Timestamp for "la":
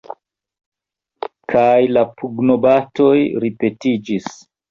1.97-2.03